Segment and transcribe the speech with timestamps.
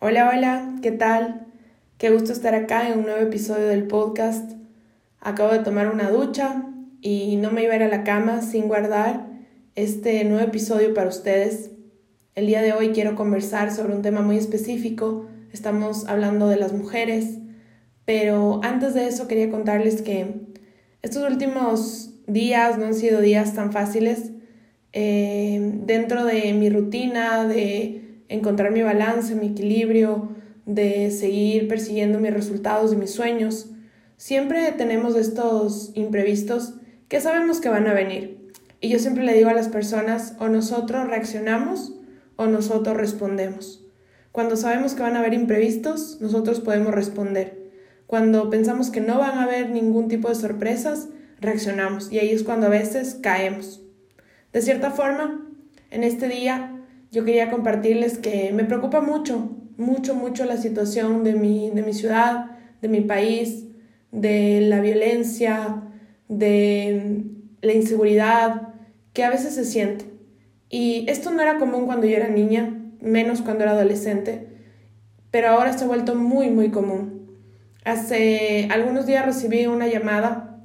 [0.00, 1.48] Hola, hola, ¿qué tal?
[1.98, 4.52] Qué gusto estar acá en un nuevo episodio del podcast.
[5.18, 6.66] Acabo de tomar una ducha
[7.00, 9.26] y no me iba a ir a la cama sin guardar
[9.74, 11.72] este nuevo episodio para ustedes.
[12.36, 15.26] El día de hoy quiero conversar sobre un tema muy específico.
[15.52, 17.38] Estamos hablando de las mujeres,
[18.04, 20.42] pero antes de eso quería contarles que
[21.02, 24.30] estos últimos días no han sido días tan fáciles.
[24.92, 30.30] Eh, dentro de mi rutina, de encontrar mi balance, mi equilibrio,
[30.66, 33.70] de seguir persiguiendo mis resultados y mis sueños.
[34.16, 36.74] Siempre tenemos estos imprevistos
[37.08, 38.52] que sabemos que van a venir.
[38.80, 41.94] Y yo siempre le digo a las personas, o nosotros reaccionamos
[42.36, 43.84] o nosotros respondemos.
[44.30, 47.70] Cuando sabemos que van a haber imprevistos, nosotros podemos responder.
[48.06, 51.08] Cuando pensamos que no van a haber ningún tipo de sorpresas,
[51.40, 52.12] reaccionamos.
[52.12, 53.82] Y ahí es cuando a veces caemos.
[54.52, 55.46] De cierta forma,
[55.90, 56.77] en este día
[57.10, 61.94] yo quería compartirles que me preocupa mucho, mucho, mucho la situación de mi, de mi
[61.94, 62.50] ciudad,
[62.82, 63.64] de mi país,
[64.12, 65.82] de la violencia,
[66.28, 67.24] de
[67.62, 68.74] la inseguridad
[69.12, 70.04] que a veces se siente.
[70.68, 74.48] Y esto no era común cuando yo era niña, menos cuando era adolescente,
[75.30, 77.38] pero ahora se ha vuelto muy, muy común.
[77.84, 80.60] Hace algunos días recibí una llamada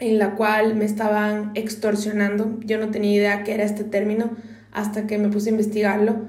[0.00, 2.58] en la cual me estaban extorsionando.
[2.64, 4.30] Yo no tenía idea qué era este término
[4.76, 6.26] hasta que me puse a investigarlo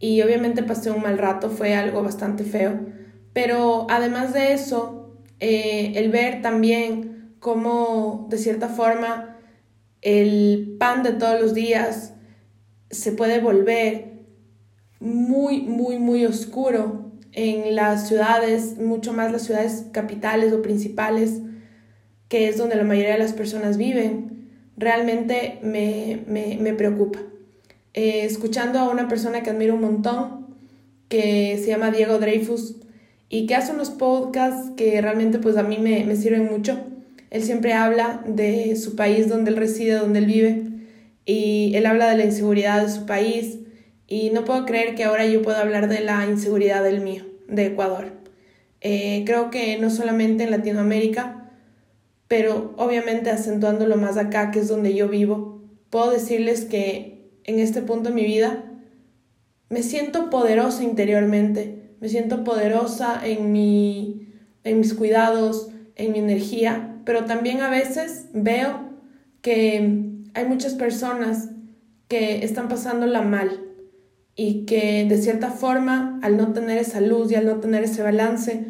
[0.00, 2.80] y obviamente pasé un mal rato, fue algo bastante feo.
[3.32, 9.38] Pero además de eso, eh, el ver también cómo de cierta forma
[10.02, 12.14] el pan de todos los días
[12.90, 14.24] se puede volver
[14.98, 21.40] muy, muy, muy oscuro en las ciudades, mucho más las ciudades capitales o principales,
[22.28, 27.20] que es donde la mayoría de las personas viven, realmente me, me, me preocupa.
[27.94, 30.46] Eh, escuchando a una persona que admiro un montón,
[31.08, 32.76] que se llama Diego Dreyfus,
[33.28, 36.78] y que hace unos podcasts que realmente pues a mí me, me sirven mucho.
[37.30, 40.62] Él siempre habla de su país donde él reside, donde él vive,
[41.24, 43.58] y él habla de la inseguridad de su país,
[44.08, 47.66] y no puedo creer que ahora yo pueda hablar de la inseguridad del mío, de
[47.66, 48.12] Ecuador.
[48.80, 51.50] Eh, creo que no solamente en Latinoamérica,
[52.28, 57.13] pero obviamente acentuándolo más acá, que es donde yo vivo, puedo decirles que
[57.44, 58.64] en este punto de mi vida,
[59.68, 64.28] me siento poderosa interiormente, me siento poderosa en, mi,
[64.62, 68.90] en mis cuidados, en mi energía, pero también a veces veo
[69.40, 70.00] que
[70.34, 71.50] hay muchas personas
[72.08, 73.64] que están pasándola mal
[74.36, 78.02] y que de cierta forma, al no tener esa luz y al no tener ese
[78.02, 78.66] balance,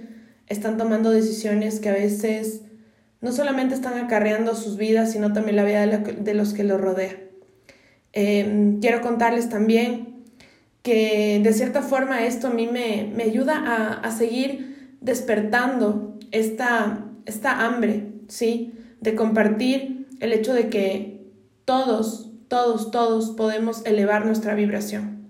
[0.47, 2.63] están tomando decisiones que a veces
[3.21, 7.17] no solamente están acarreando sus vidas, sino también la vida de, los que los rodean.
[8.17, 10.23] Em, quiero contarles también
[10.83, 18.13] que de cierta forma esto a mí me, ayuda a, seguir despertando esta, esta hambre,
[18.29, 18.73] ¿sí?
[19.01, 21.27] De compartir el hecho de que
[21.65, 25.27] todos, todos, todos podemos elevar nuestra vibración.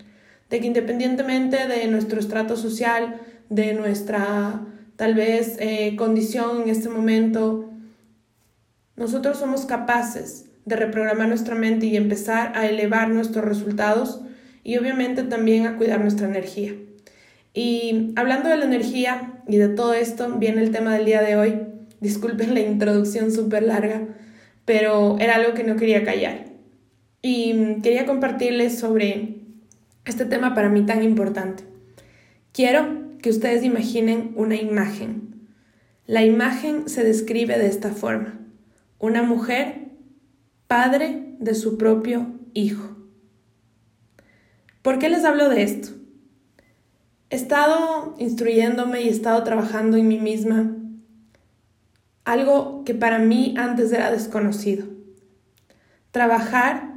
[0.50, 3.18] De que independientemente de nuestro estrato social,
[3.48, 4.60] de nuestra
[4.96, 7.70] tal vez eh, condición en este momento,
[8.96, 14.22] nosotros somos capaces de reprogramar nuestra mente y empezar a elevar nuestros resultados
[14.62, 16.72] y obviamente también a cuidar nuestra energía.
[17.52, 21.36] Y hablando de la energía y de todo esto, viene el tema del día de
[21.36, 21.60] hoy.
[22.00, 24.08] Disculpen la introducción súper larga,
[24.64, 26.47] pero era algo que no quería callar.
[27.22, 29.36] Y quería compartirles sobre
[30.04, 31.64] este tema para mí tan importante.
[32.52, 35.48] Quiero que ustedes imaginen una imagen.
[36.06, 38.41] La imagen se describe de esta forma.
[38.98, 39.83] Una mujer
[40.66, 42.97] padre de su propio hijo.
[44.82, 45.88] ¿Por qué les hablo de esto?
[47.30, 50.76] He estado instruyéndome y he estado trabajando en mí misma
[52.25, 54.86] algo que para mí antes era desconocido.
[56.10, 56.94] Trabajar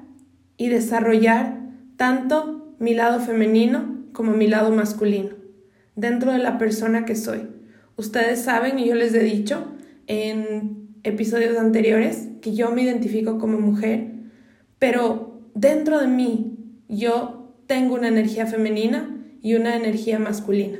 [0.57, 1.59] y desarrollar
[1.97, 5.35] tanto mi lado femenino como mi lado masculino
[5.95, 7.47] dentro de la persona que soy.
[7.95, 9.65] Ustedes saben y yo les he dicho
[10.05, 14.11] en episodios anteriores que yo me identifico como mujer,
[14.79, 16.57] pero dentro de mí
[16.87, 20.79] yo tengo una energía femenina y una energía masculina.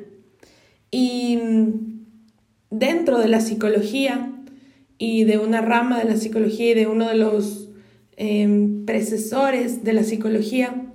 [0.92, 1.40] Y
[2.70, 4.34] dentro de la psicología
[4.98, 7.70] y de una rama de la psicología y de uno de los
[8.16, 10.92] em, precesores de la psicología,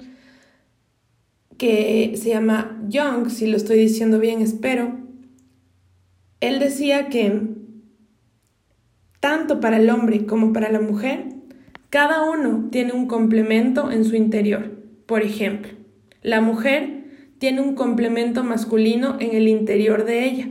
[1.56, 4.98] que se llama Jung, si lo estoy diciendo bien, espero,
[6.40, 7.40] él decía que
[9.22, 11.26] tanto para el hombre como para la mujer,
[11.90, 14.72] cada uno tiene un complemento en su interior.
[15.06, 15.70] Por ejemplo,
[16.22, 17.04] la mujer
[17.38, 20.48] tiene un complemento masculino en el interior de ella.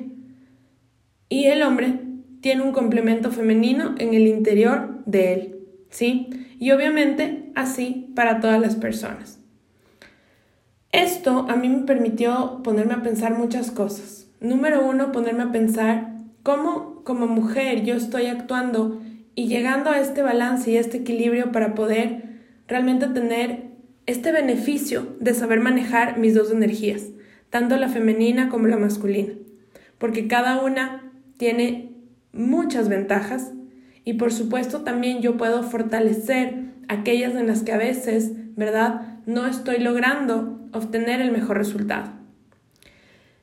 [1.28, 2.00] Y el hombre
[2.40, 5.60] tiene un complemento femenino en el interior de él.
[5.90, 6.30] ¿Sí?
[6.58, 9.42] Y obviamente así para todas las personas.
[10.94, 14.30] Esto a mí me permitió ponerme a pensar muchas cosas.
[14.40, 19.02] Número uno, ponerme a pensar cómo como mujer yo estoy actuando
[19.36, 23.72] y llegando a este balance y este equilibrio para poder realmente tener
[24.06, 27.08] este beneficio de saber manejar mis dos energías,
[27.50, 29.34] tanto la femenina como la masculina,
[29.98, 31.92] porque cada una tiene
[32.34, 33.52] muchas ventajas
[34.04, 39.20] y por supuesto también yo puedo fortalecer aquellas en las que a veces, ¿verdad?
[39.26, 42.12] No estoy logrando obtener el mejor resultado.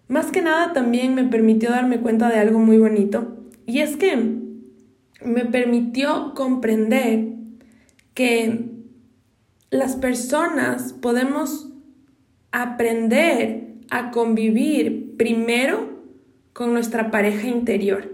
[0.09, 3.38] Más que nada también me permitió darme cuenta de algo muy bonito
[3.69, 4.17] y es que
[5.23, 7.35] me permitió comprender
[8.15, 8.70] que
[9.70, 11.69] las personas podemos
[12.50, 16.03] aprender a convivir primero
[16.55, 18.11] con nuestra pareja interior,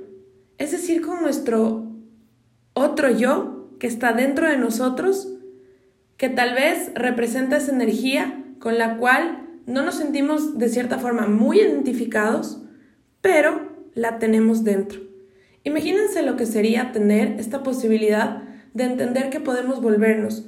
[0.58, 1.86] es decir, con nuestro
[2.72, 5.28] otro yo que está dentro de nosotros,
[6.16, 11.28] que tal vez representa esa energía con la cual no nos sentimos de cierta forma
[11.28, 12.60] muy identificados,
[13.20, 15.13] pero la tenemos dentro.
[15.64, 18.42] Imagínense lo que sería tener esta posibilidad
[18.74, 20.46] de entender que podemos volvernos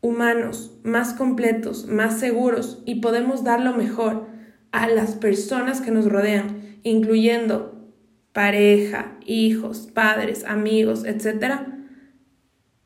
[0.00, 4.26] humanos, más completos, más seguros y podemos dar lo mejor
[4.72, 7.88] a las personas que nos rodean, incluyendo
[8.32, 11.60] pareja, hijos, padres, amigos, etc.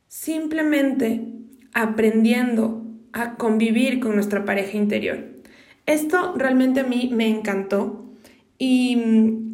[0.09, 1.29] Simplemente
[1.75, 5.33] aprendiendo a convivir con nuestra pareja interior.
[5.87, 8.15] Esto realmente a mí me encantó
[8.57, 9.52] y mm,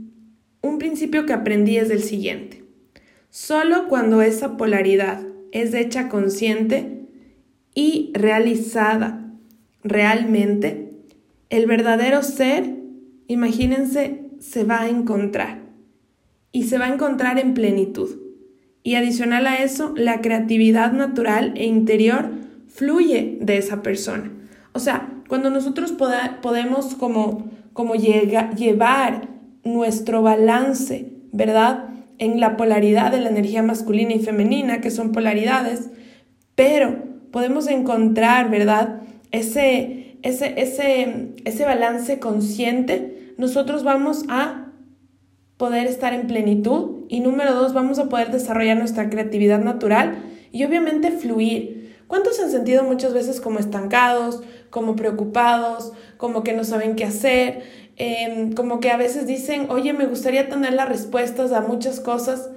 [0.62, 2.64] un principio que aprendí es el siguiente.
[3.30, 6.98] Solo cuando esa polaridad es hecha consciente,
[7.78, 9.32] y realizada
[9.84, 10.90] realmente,
[11.48, 12.74] el verdadero ser,
[13.28, 15.60] imagínense, se va a encontrar
[16.50, 18.18] y se va a encontrar en plenitud.
[18.82, 22.30] Y adicional a eso, la creatividad natural e interior
[22.66, 24.32] fluye de esa persona.
[24.72, 29.27] O sea, cuando nosotros podemos como, como llevar
[29.72, 31.90] nuestro balance, ¿verdad?
[32.18, 35.90] En la polaridad de la energía masculina y femenina, que son polaridades,
[36.54, 39.02] pero podemos encontrar, ¿verdad?
[39.30, 44.72] Ese, ese, ese, ese balance consciente, nosotros vamos a
[45.56, 50.18] poder estar en plenitud y número dos, vamos a poder desarrollar nuestra creatividad natural
[50.52, 51.96] y obviamente fluir.
[52.06, 57.04] ¿Cuántos se han sentido muchas veces como estancados, como preocupados, como que no saben qué
[57.04, 57.62] hacer,
[57.98, 62.50] em, como que a veces dicen, oye, me gustaría tener las respuestas a muchas cosas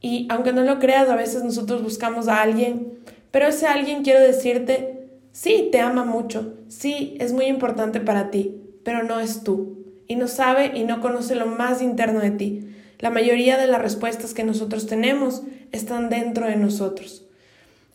[0.00, 2.98] y aunque no lo creas, a veces nosotros buscamos a alguien
[3.30, 8.56] pero ese alguien quiero decirte, sí, te ama mucho, sí, es muy importante para ti,
[8.84, 9.84] pero no es tú.
[10.06, 12.70] Y no sabe y no conoce lo más interno de ti.
[12.98, 17.26] La mayoría de las respuestas que nosotros tenemos están dentro de nosotros.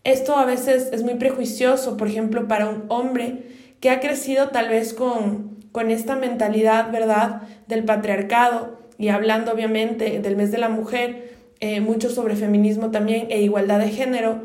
[0.03, 3.43] Esto a veces es muy prejuicioso, por ejemplo, para un hombre
[3.79, 10.19] que ha crecido tal vez con, con esta mentalidad, ¿verdad?, del patriarcado y hablando obviamente
[10.19, 14.43] del mes de la mujer, eh, mucho sobre feminismo también e igualdad de género,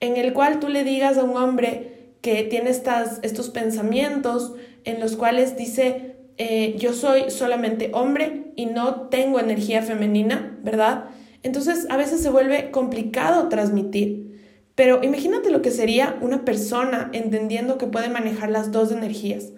[0.00, 4.54] en el cual tú le digas a un hombre que tiene estas, estos pensamientos
[4.84, 11.04] en los cuales dice, eh, yo soy solamente hombre y no tengo energía femenina, ¿verdad?
[11.42, 14.24] Entonces a veces se vuelve complicado transmitir.
[14.74, 19.52] Pero imagínate lo que sería una persona entendiendo que puede manejar las dos energías,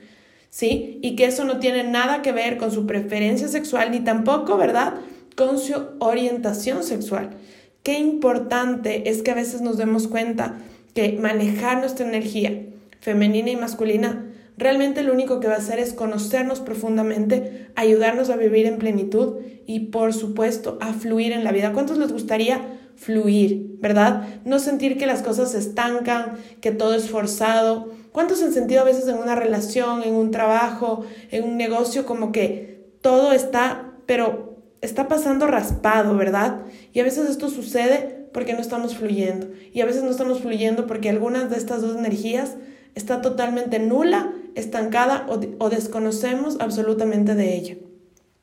[0.57, 0.99] ¿sí?
[1.03, 4.95] Y que eso no tiene nada que ver con su preferencia sexual ni tampoco, ¿verdad?
[5.37, 7.37] Con su orientación sexual.
[7.83, 10.57] Qué importante es que a veces nos demos cuenta
[10.95, 12.69] que manejar nuestra energía
[13.01, 18.37] femenina y masculina realmente lo único que va a hacer es conocernos profundamente, ayudarnos a
[18.37, 19.35] vivir en plenitud
[19.67, 21.75] y por supuesto a fluir en la vida.
[21.75, 22.63] ¿Cuántos les gustaría
[22.97, 24.27] fluir, verdad?
[24.45, 27.93] No sentir que las cosas se estancan, que todo es forzado.
[28.13, 32.33] ¿Cuántos han sentido a veces en una relación, en un trabajo, en un negocio como
[32.33, 36.63] que todo está, pero está pasando raspado, ¿verdad?
[36.93, 39.49] Y a veces esto sucede porque no estamos fluyendo.
[39.73, 42.57] Y a veces no estamos fluyendo porque algunas de estas dos energías
[42.95, 47.77] está totalmente nula, estancada o, desconocemos absolutamente de ella.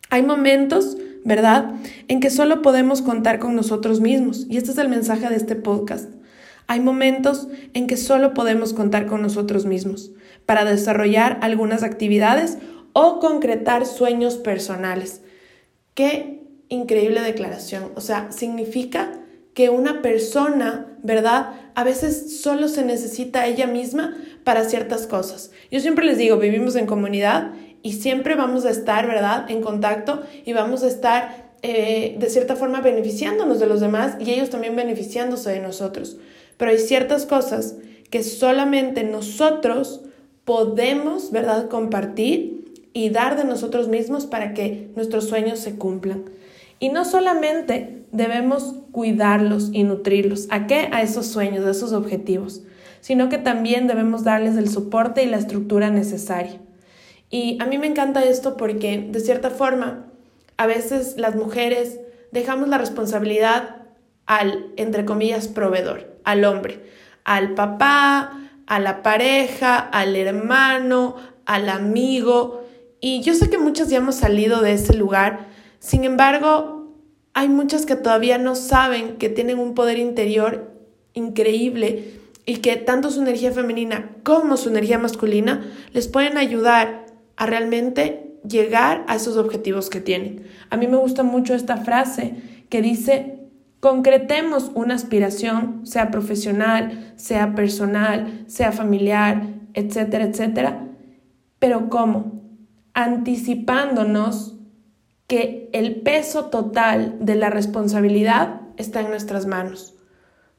[0.10, 1.76] Hay momentos, ¿verdad?,
[2.08, 4.46] en que solo podemos contar con nosotros mismos.
[4.50, 6.10] Y este es el mensaje de este podcast.
[6.68, 10.12] Hay momentos en que solo podemos contar con nosotros mismos
[10.46, 12.58] para desarrollar algunas actividades
[12.94, 15.22] o concretar sueños personales.
[15.94, 17.92] Qué increíble declaración.
[17.96, 19.20] O sea, significa
[19.54, 21.52] que una persona ¿verdad?
[21.76, 25.52] A veces solo se necesita ella misma para ciertas cosas.
[25.70, 27.52] Yo siempre les digo, vivimos en comunidad
[27.84, 32.56] y siempre vamos a estar, ¿verdad?, en contacto y vamos a estar eh, de cierta
[32.56, 36.18] forma beneficiándonos de los demás y ellos también beneficiándose de nosotros.
[36.58, 37.76] Pero hay ciertas cosas
[38.10, 40.02] que solamente nosotros
[40.46, 42.64] podemos, ¿verdad?, compartir
[42.94, 46.24] y dar de nosotros mismos para que nuestros sueños se cumplan.
[46.80, 50.90] Y no solamente debemos cuidarlos y nutrirlos, ¿a qué?
[50.92, 52.62] A esos sueños, a esos objetivos,
[53.02, 56.63] sino que también debemos darles el soporte y la estructura necesaria.
[57.34, 60.06] Y a mí me encanta esto porque, de cierta forma,
[60.56, 62.00] a veces las mujeres
[62.32, 63.88] dejamos la responsabilidad
[64.28, 66.86] al, entre comillas, proveedor, al hombre,
[67.24, 71.16] al papá, a la pareja, al hermano,
[71.48, 72.68] al amigo.
[73.00, 75.48] Y yo sé que muchas ya hemos salido de ese lugar,
[75.80, 76.94] sin embargo,
[77.34, 80.72] hay muchas que todavía no saben que tienen un poder interior
[81.16, 87.03] increíble y que tanto su energía femenina como su energía masculina les pueden ayudar
[87.36, 90.44] a realmente llegar a esos objetivos que tienen.
[90.70, 92.36] A mí me gusta mucho esta frase
[92.70, 93.40] que dice,
[93.80, 100.88] concretemos una aspiración, sea profesional, sea personal, sea familiar, etcétera, etcétera.
[101.60, 102.42] Pero ¿cómo?
[102.94, 104.56] Anticipándonos
[105.28, 109.96] que el peso total de la responsabilidad está en nuestras manos.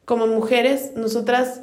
[0.04, 1.62] Como mujeres, nosotras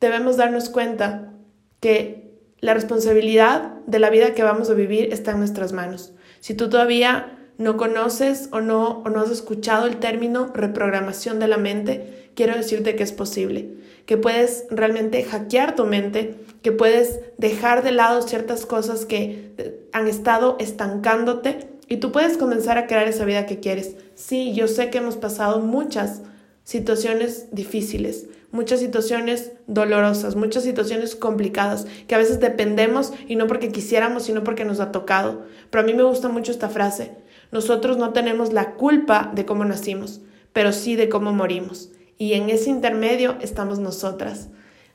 [0.00, 1.32] debemos darnos cuenta
[1.80, 2.29] que
[2.60, 6.12] la responsabilidad de la vida que vamos a vivir está en nuestras manos.
[6.40, 11.48] Si tú todavía no conoces o no, o no has escuchado el término reprogramación de
[11.48, 13.74] la mente, quiero decirte que es posible,
[14.06, 19.80] que puedes realmente hackear tu mente, que puedes dejar de lado ciertas cosas que eh,
[19.92, 23.96] han estado estancándote y tú puedes comenzar a crear esa vida que quieres.
[24.14, 26.22] Sí, yo sé que hemos pasado muchas
[26.64, 33.70] situaciones difíciles, muchas situaciones dolorosas, muchas situaciones complicadas, que a veces dependemos y no porque
[33.70, 35.42] quisiéramos, sino porque nos ha tocado.
[35.70, 37.12] Pero a mí me gusta mucho esta frase.
[37.52, 40.20] Nosotros no tenemos la culpa de cómo nacimos,
[40.52, 41.90] pero sí de cómo morimos.
[42.18, 44.48] Y en ese intermedio estamos nosotras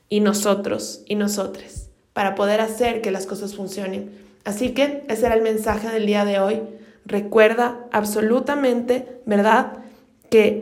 [0.08, 4.10] y nosotros y nosotres para poder hacer que las cosas funcionen.
[4.44, 6.62] Así que ese era el mensaje del día de hoy.
[7.04, 9.78] Recuerda absolutamente, ¿verdad?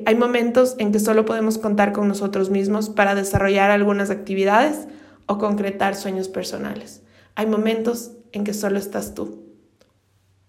[0.06, 4.86] Hay momentos en que solo podemos contar con nosotros mismos para desarrollar algunas actividades
[5.26, 7.02] o concretar sueños personales.
[7.34, 9.44] Hay momentos en que solo estás tú.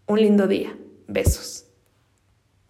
[0.08, 0.78] Un lindo día.
[1.08, 1.65] Besos.